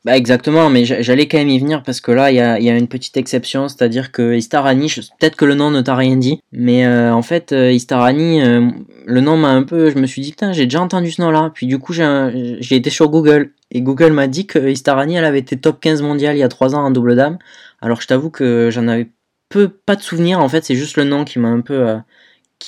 [0.03, 2.69] bah, exactement, mais j'allais quand même y venir parce que là, il y a, y
[2.69, 6.41] a, une petite exception, c'est-à-dire que Istarani, peut-être que le nom ne t'a rien dit,
[6.51, 8.41] mais en fait, Istarani,
[9.05, 9.89] le nom m'a un peu.
[9.89, 11.51] Je me suis dit, putain, j'ai déjà entendu ce nom-là.
[11.53, 15.39] Puis du coup, j'ai été sur Google et Google m'a dit que Istarani, elle avait
[15.39, 17.37] été top 15 mondial il y a 3 ans en double dame.
[17.81, 19.09] Alors je t'avoue que j'en avais
[19.49, 21.97] peu pas de souvenir en fait, c'est juste le nom qui m'a un peu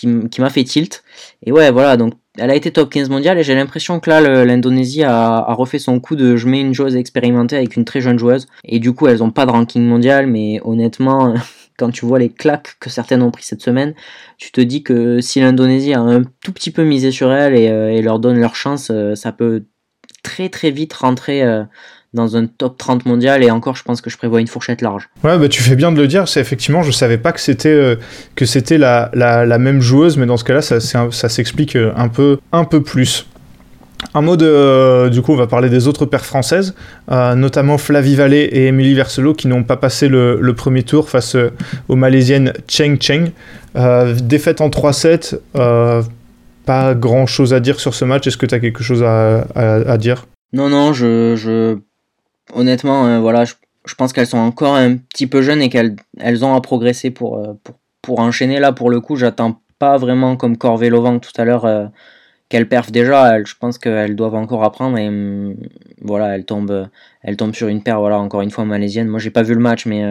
[0.05, 1.03] euh, qui, m'a fait tilt.
[1.45, 4.45] Et ouais, voilà, donc elle a été top 15 mondiale et j'ai l'impression que là
[4.45, 8.19] l'Indonésie a, refait son coup de je mets une joueuse expérimentée avec une très jeune
[8.19, 11.33] joueuse et du coup elles ont pas de ranking mondial mais honnêtement
[11.79, 13.93] quand tu vois les claques que certaines ont pris cette semaine,
[14.37, 17.69] tu te dis que si l'Indonésie a un tout petit peu misé sur elle et,
[17.69, 19.65] euh, leur donne leur chance, euh, ça peut
[20.23, 21.43] très très vite rentrer
[22.13, 25.09] dans un top 30 mondial et encore je pense que je prévois une fourchette large.
[25.23, 27.69] Ouais bah tu fais bien de le dire, c'est effectivement je savais pas que c'était
[27.69, 27.95] euh,
[28.35, 32.07] que c'était la, la, même joueuse mais dans ce cas-là ça, ça s'explique euh, un
[32.07, 33.27] peu un peu plus.
[34.13, 36.75] Un mot de, euh, du coup, on va parler des autres paires françaises,
[37.09, 41.35] notamment Flavie Vallée et Émilie Verselo qui n'ont pas passé le, le, premier tour face
[41.87, 43.31] aux Malaisiennes Cheng Cheng.
[44.21, 45.39] défaite en 3-7,
[46.65, 48.27] pas grand chose à dire sur ce match.
[48.27, 50.27] Est-ce que tu as quelque chose à, à, à dire?
[50.53, 51.77] Non, non, je, je
[52.53, 56.43] honnêtement, euh, voilà, je, pense qu'elles sont encore un petit peu jeunes et qu'elles elles
[56.45, 58.59] ont à progresser pour, euh, pour, pour, enchaîner.
[58.59, 61.85] Là, pour le coup, j'attends pas vraiment comme Corvé Lovang tout à l'heure euh,
[62.49, 63.43] qu'elles perfent déjà.
[63.43, 65.55] je pense qu'elles doivent encore apprendre et hum,
[66.01, 66.89] voilà, elles tombent,
[67.21, 69.07] elles tombent sur une paire, voilà, encore une fois malaisienne.
[69.07, 70.03] Moi, j'ai pas vu le match, mais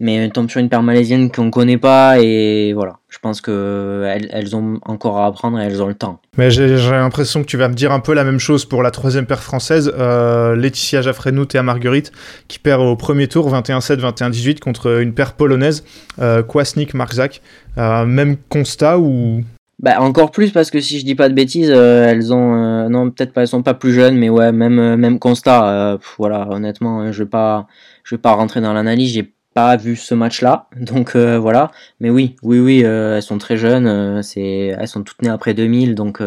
[0.00, 2.98] mais elles tombent sur une paire malaisienne qu'on connaît pas et voilà.
[3.08, 6.20] Je pense que elles, ont encore à apprendre et elles ont le temps.
[6.36, 8.90] Mais j'ai l'impression que tu vas me dire un peu la même chose pour la
[8.90, 12.12] troisième paire française euh, Laetitia Jaffrenout et à Marguerite
[12.48, 15.84] qui perd au premier tour 21-7 21-18 contre une paire polonaise
[16.20, 17.40] euh, Kwasnik Marzak
[17.78, 19.42] euh, même constat ou?
[19.80, 23.10] Bah, encore plus parce que si je dis pas de bêtises, euh, elles ont non
[23.10, 27.22] peut-être pas elles sont pas plus jeunes mais ouais même même constat voilà honnêtement je
[27.22, 27.66] vais pas
[28.04, 29.32] je vais pas rentrer dans l'analyse j'ai
[29.78, 31.70] vu ce match-là, donc euh, voilà.
[32.00, 35.28] Mais oui, oui, oui, euh, elles sont très jeunes, euh, c'est, elles sont toutes nées
[35.28, 36.22] après 2000, donc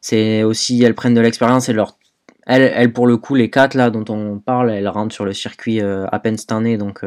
[0.00, 1.96] c'est aussi, elles prennent de l'expérience et leur,
[2.46, 5.32] elles, elles, pour le coup, les quatre là dont on parle, elles rentrent sur le
[5.32, 7.02] circuit à peine cette année, donc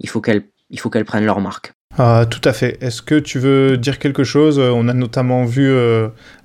[0.00, 1.74] il faut qu'elles, il faut qu'elles prennent leur marque.
[1.96, 2.82] Ah, tout à fait.
[2.82, 4.58] Est-ce que tu veux dire quelque chose?
[4.58, 5.72] On a notamment vu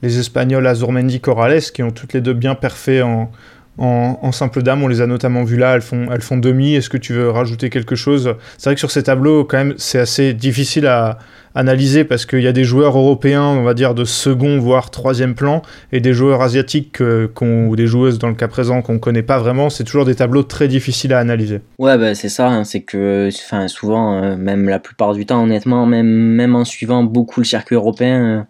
[0.03, 3.31] les Espagnols Azurmendi Corrales qui ont toutes les deux bien perfait en,
[3.79, 4.83] en, simple dame.
[4.83, 6.75] On les a notamment vues là, elles font, elles font demi.
[6.75, 8.35] Est-ce que tu veux rajouter quelque chose?
[8.57, 11.19] C'est vrai que sur ces tableaux, quand même, c'est assez difficile à
[11.55, 15.35] analyser parce qu'il y a des joueurs européens, on va dire, de second voire troisième
[15.35, 19.39] plan et des joueurs asiatiques ou des joueuses dans le cas présent qu'on connaît pas
[19.39, 19.69] vraiment.
[19.69, 21.61] C'est toujours des tableaux très difficiles à analyser.
[21.77, 22.47] Ouais, bah, c'est ça.
[22.47, 23.29] Hein, c'est que
[23.67, 27.75] souvent, euh, même la plupart du temps, honnêtement, même, même en suivant beaucoup le circuit
[27.75, 28.41] européen, euh,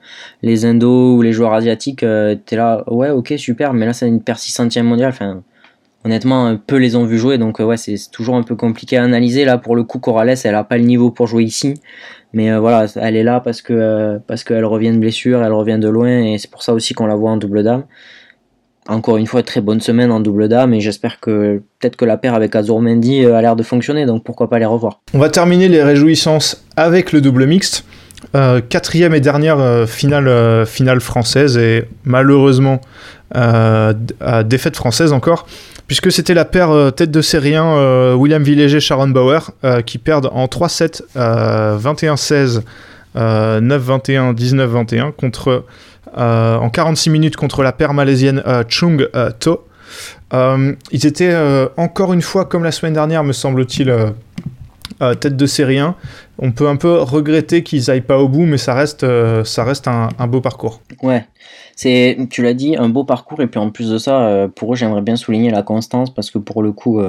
[0.42, 3.94] les Indos ou les joueurs asiatiques, euh, tu es là, ouais, ok, super, mais là,
[3.94, 5.10] c'est une persistentième mondiale.
[5.10, 5.44] Enfin,
[6.06, 9.46] honnêtement, peu les ont vu jouer, donc ouais, c'est toujours un peu compliqué à analyser.
[9.46, 11.76] Là, pour le coup, Corrales, elle a pas le niveau pour jouer ici,
[12.34, 16.24] mais voilà, elle est là parce que qu'elle revient de blessure, elle revient de loin,
[16.24, 17.84] et c'est pour ça aussi qu'on la voit en double dame
[18.90, 22.18] encore une fois, très bonne semaine en double dame et j'espère que peut-être que la
[22.18, 25.00] paire avec Azurmendi euh, a l'air de fonctionner, donc pourquoi pas les revoir.
[25.14, 27.86] On va terminer les réjouissances avec le double mixte.
[28.36, 32.82] Euh, quatrième et dernière euh, finale, finale française et malheureusement
[34.46, 35.46] défaite française encore
[35.90, 39.52] puisque c'était la paire tête de série 1 William Villéger Sharon Bauer
[39.86, 42.62] qui perdent en 3-7 21-16
[43.16, 45.66] 9-21 19-21 contre
[46.18, 49.66] euh, en 46 minutes contre la paire malaisienne euh, Chung euh, To.
[50.92, 51.36] ils étaient
[51.78, 53.94] encore une fois, comme la semaine dernière, me semble-t-il,
[55.20, 55.96] tête de série 1.
[56.38, 59.06] On peut un peu regretter qu'ils aillent pas au bout, mais ça reste,
[59.44, 60.82] ça reste un, beau parcours.
[61.02, 61.26] Ouais,
[61.80, 63.42] c'est, tu l'as dit, un beau parcours.
[63.42, 66.38] Et puis en plus de ça, pour eux, j'aimerais bien souligner la constance parce que
[66.38, 67.02] pour le coup,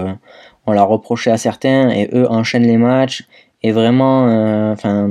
[0.67, 3.27] on l'a reproché à certains et eux enchaînent les matchs.
[3.63, 4.27] Et vraiment,
[4.71, 5.11] enfin,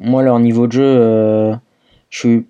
[0.00, 1.58] moi, leur niveau de jeu,
[2.08, 2.46] je suis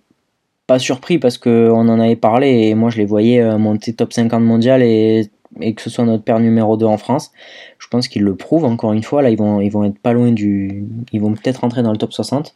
[0.66, 4.12] pas surpris parce qu'on en avait parlé et moi je les voyais euh, monter top
[4.12, 5.30] 50 mondial et,
[5.60, 7.32] et que ce soit notre père numéro 2 en France.
[7.78, 9.22] Je pense qu'ils le prouvent encore une fois.
[9.22, 10.86] Là, ils vont, ils vont être pas loin du.
[11.12, 12.54] Ils vont peut-être rentrer dans le top 60.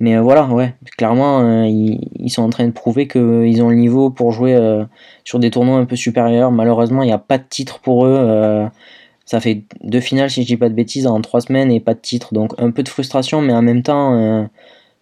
[0.00, 3.76] Mais euh, voilà, ouais, clairement, euh, ils, sont en train de prouver qu'ils ont le
[3.76, 4.56] niveau pour jouer
[5.24, 6.50] sur des tournois un peu supérieurs.
[6.50, 8.68] Malheureusement, il n'y a pas de titre pour eux.
[9.24, 11.94] ça fait deux finales, si je dis pas de bêtises, en trois semaines et pas
[11.94, 12.34] de titre.
[12.34, 14.48] Donc un peu de frustration, mais en même temps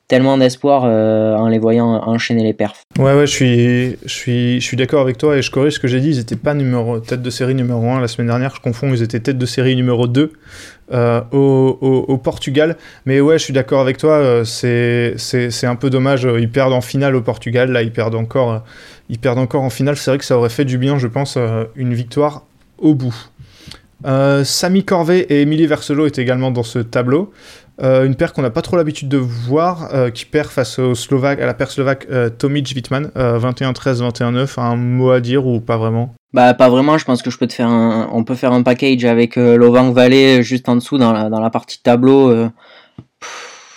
[0.09, 2.83] tellement d'espoir euh, en les voyant enchaîner les perfs.
[2.99, 5.81] Ouais, ouais, je suis, je suis, je suis d'accord avec toi et je corrige ce
[5.81, 6.11] que j'ai dit.
[6.11, 9.03] Ils n'étaient pas numéro, tête de série numéro 1 la semaine dernière, je confonds, ils
[9.03, 10.33] étaient tête de série numéro 2
[10.93, 12.77] euh, au, au, Portugal.
[13.07, 16.29] Mais ouais, je suis d'accord avec toi, euh, c'est, un peu dommage.
[16.39, 18.63] Ils perdent en finale au Portugal, là, ils perdent encore,
[19.09, 19.97] ils perdent encore en finale.
[19.97, 21.39] C'est vrai que ça aurait fait du bien, je pense,
[21.77, 22.43] une victoire
[22.79, 23.15] au bout.
[24.45, 27.33] Samy Corvet et Émilie Verselo étaient également dans ce tableau.
[27.83, 30.95] Euh, une paire qu'on n'a pas trop l'habitude de voir, euh, qui perd face au
[30.95, 34.61] Slovaque, à la paire slovaque euh, Tomic Wittmann, 21-13, 21-9.
[34.61, 36.15] Un mot à dire ou pas vraiment?
[36.33, 36.99] Bah pas vraiment.
[36.99, 39.93] Je pense que je peux te faire un, on peut faire un package avec Lovang
[39.93, 42.49] Valley juste en dessous dans la, partie tableau.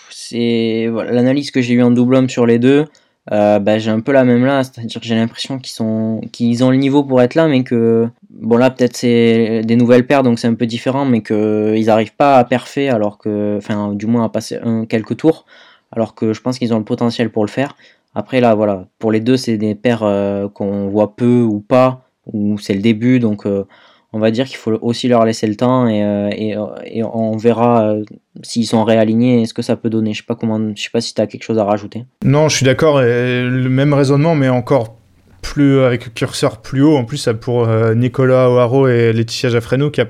[0.10, 2.86] c'est l'analyse que j'ai eue en double homme sur les deux.
[3.32, 6.64] Euh, bah, j'ai un peu la même là, c'est-à-dire que j'ai l'impression qu'ils sont qu'ils
[6.64, 8.08] ont le niveau pour être là, mais que
[8.41, 12.15] bon là peut-être c'est des nouvelles paires donc c'est un peu différent, mais qu'ils n'arrivent
[12.15, 15.45] pas à perfer alors que, enfin du moins à passer quelques tours,
[15.91, 17.76] alors que je pense qu'ils ont le potentiel pour le faire.
[18.15, 22.02] Après là voilà, pour les deux c'est des paires euh, qu'on voit peu ou pas,
[22.32, 23.65] ou c'est le début donc euh,
[24.13, 27.93] on va dire qu'il faut aussi leur laisser le temps et, euh, on verra
[28.41, 30.13] s'ils sont réalignés et ce que ça peut donner.
[30.13, 32.06] Je sais pas comment, je sais pas si tu as quelque chose à rajouter.
[32.23, 34.95] Non, je suis d'accord, le même raisonnement, mais encore
[35.41, 36.97] plus avec curseur plus haut.
[36.97, 40.02] En plus, pour euh, Nicolas O'Haro et Laetitia Jaffreno qui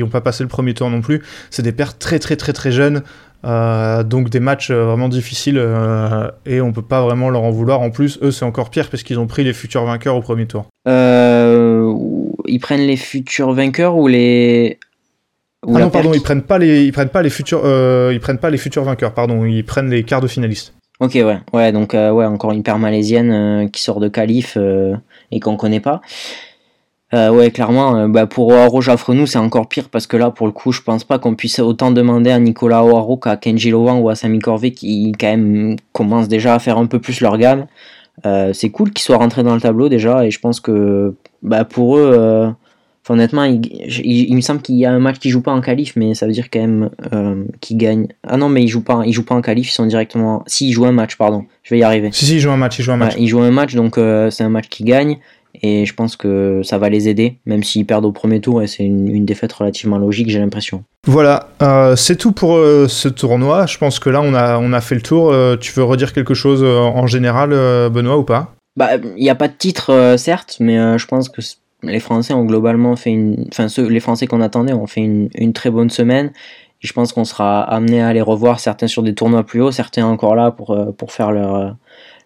[0.00, 1.22] n'ont pas passé le premier tour non plus.
[1.50, 3.02] C'est des paires très très très très jeunes.
[3.44, 5.62] donc des matchs vraiment difficiles
[6.46, 7.80] et on peut pas vraiment leur en vouloir.
[7.80, 10.46] En plus, eux c'est encore pire parce qu'ils ont pris les futurs vainqueurs au premier
[10.46, 10.66] tour.
[10.88, 11.92] Euh,
[12.46, 14.78] ils prennent les futurs vainqueurs ou les
[15.66, 18.38] ah non pardon ils prennent pas les ils prennent pas les futurs euh, ils prennent
[18.38, 20.72] pas les futurs vainqueurs pardon ils prennent les quarts de finalistes.
[21.00, 24.58] Ok ouais ouais donc euh, ouais encore une paire malaisienne euh, qui sort de qualif
[25.30, 26.02] et qu'on connaît pas.
[27.12, 30.72] ouais clairement bah, pour Oaro nous c'est encore pire parce que là pour le coup
[30.72, 34.14] je pense pas qu'on puisse autant demander à Nicolas Oaro qu'à Kenji Lowan ou à
[34.14, 37.66] Sami Corvé qui quand même commencent déjà à faire un peu plus leur gamme.
[38.52, 41.96] c'est cool qu'ils soient rentrés dans le tableau déjà et je pense que bah pour
[41.96, 42.54] eux,
[43.10, 45.94] euh, honnêtement, il, me semble qu'il y a un match qui joue pas en qualif,
[45.96, 48.08] mais ça veut dire quand même euh, qu'ils gagnent.
[48.26, 50.42] Ah non, mais ils jouent pas, ils jouent pas en qualif, ils sont directement.
[50.46, 52.10] Si, ils jouent un match, pardon, je vais y arriver.
[52.12, 53.14] Si, si, ils jouent un match, ils jouent un match.
[53.18, 55.18] ils jouent un match, donc euh, c'est un match qui gagne,
[55.62, 58.66] et je pense que ça va les aider, même s'ils perdent au premier tour, et
[58.66, 60.84] c'est une, défaite relativement logique, j'ai l'impression.
[61.06, 61.48] Voilà,
[61.96, 63.66] c'est tout pour ce tournoi.
[63.66, 65.34] Je pense que là, on a, on a fait le tour.
[65.60, 67.50] tu veux redire quelque chose en général,
[67.90, 68.54] Benoît, ou pas?
[68.76, 71.42] Bah, il n'y a pas de titre, euh, certes, mais euh, je pense que
[71.82, 73.46] les Français ont globalement fait une.
[73.52, 76.32] Enfin, ceux, les Français qu'on attendait ont fait une, très bonne semaine.
[76.80, 80.06] Je pense qu'on sera amené à les revoir, certains sur des tournois plus hauts, certains
[80.06, 81.76] encore là pour, euh, pour faire leur,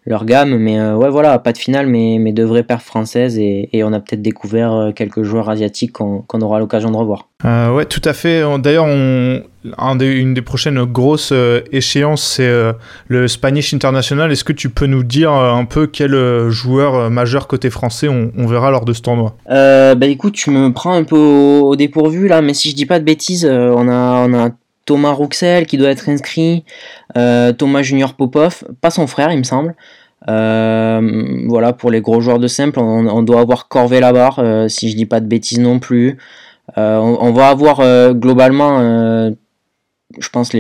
[0.07, 0.57] leur gamme.
[0.57, 3.39] Mais ouais, voilà, pas de finale, mais, mais de vraies perfs françaises.
[3.39, 7.29] Et, et on a peut-être découvert quelques joueurs asiatiques qu'on aura l'occasion de revoir.
[7.45, 8.43] Euh, ouais, tout à fait.
[8.59, 12.73] D'ailleurs, une des prochaines grosses euh, échéances, c'est euh,
[13.09, 14.33] le Spanish International.
[14.33, 16.15] Est-ce que tu peux nous dire un peu quel
[16.49, 19.37] joueur majeur côté français on, verra lors de ce tournoi?
[19.49, 22.99] Bah écoute, tu me prends un peu au, dépourvu là, mais si je dis pas
[22.99, 24.51] de bêtises, on a, on a
[24.85, 26.65] Thomas Rouxel qui doit être inscrit,
[27.15, 29.75] Thomas Junior Popov, pas son frère, il me semble.
[30.27, 35.07] voilà, pour les gros joueurs de simple, on, doit avoir Corvé là-bas, si je dis
[35.07, 36.19] pas de bêtises non plus.
[36.77, 39.33] On, va avoir globalement
[40.19, 40.55] je pense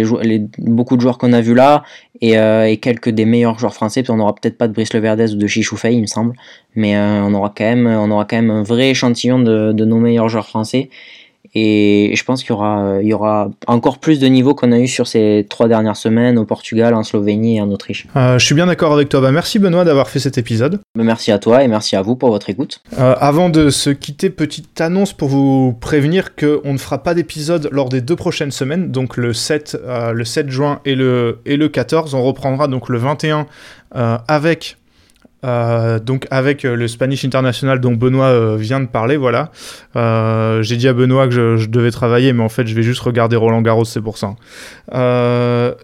[0.58, 1.84] beaucoup de joueurs qu'on a vus là
[2.20, 5.36] et, quelques des meilleurs joueurs français puis on aura peut-être pas de Brice Leverdez ou
[5.36, 6.34] de Chichoufei il me semble
[6.74, 10.90] mais on aura quand même un vrai échantillon de nos meilleurs joueurs français
[11.54, 14.78] et je pense qu'il y aura, il y aura encore plus de niveaux qu'on a
[14.78, 18.06] eu sur ces trois dernières semaines au Portugal, en Slovénie et en Autriche.
[18.16, 19.20] Euh, je suis bien d'accord avec toi.
[19.20, 20.80] Bah, merci Benoît d'avoir fait cet épisode.
[20.96, 22.80] Bah, merci à toi et merci à vous pour votre écoute.
[22.98, 27.68] Euh, avant de se quitter, petite annonce pour vous prévenir qu'on ne fera pas d'épisode
[27.70, 31.56] lors des deux prochaines semaines, donc le 7, euh, le 7 juin et le, et
[31.56, 32.14] le 14.
[32.14, 33.46] On reprendra donc le 21
[34.26, 34.76] avec
[35.44, 39.50] euh, donc avec euh, le Spanish International dont Benoît euh, vient de parler, voilà.
[40.62, 43.36] J'ai dit à Benoît que je, devais travailler, mais en fait je vais juste regarder
[43.36, 44.34] Roland Garros, c'est pour ça.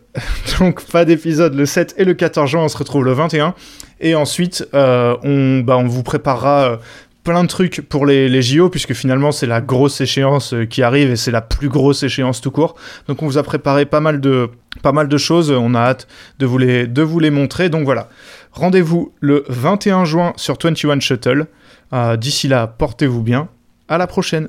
[0.59, 3.55] donc pas d'épisode le 7 et le 14 juin, on se retrouve le 21.
[4.01, 6.79] Et ensuite, bah, on vous préparera
[7.25, 11.11] plein de trucs pour les, les JO, puisque finalement c'est la grosse échéance qui arrive
[11.11, 12.77] et c'est la plus grosse échéance tout court.
[13.09, 14.51] Donc on vous a préparé pas mal de,
[14.83, 16.07] pas mal de choses, on a hâte
[16.39, 17.69] de vous les, de vous les montrer.
[17.69, 18.09] Donc voilà.
[18.53, 21.47] Rendez-vous le 21 juin sur 21 Shuttle.
[21.93, 23.49] Euh, d'ici là, portez-vous bien.
[23.89, 24.49] À la prochaine.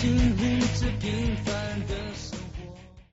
[0.00, 0.57] to